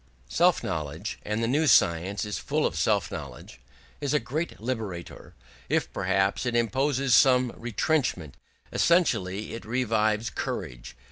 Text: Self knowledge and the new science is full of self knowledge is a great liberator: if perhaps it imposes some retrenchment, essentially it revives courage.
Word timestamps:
Self 0.29 0.63
knowledge 0.63 1.19
and 1.21 1.43
the 1.43 1.47
new 1.47 1.67
science 1.67 2.25
is 2.25 2.39
full 2.39 2.65
of 2.65 2.75
self 2.75 3.11
knowledge 3.11 3.59
is 3.99 4.15
a 4.15 4.19
great 4.19 4.59
liberator: 4.59 5.35
if 5.69 5.93
perhaps 5.93 6.43
it 6.47 6.55
imposes 6.55 7.13
some 7.13 7.53
retrenchment, 7.55 8.35
essentially 8.73 9.53
it 9.53 9.63
revives 9.63 10.31
courage. 10.31 10.97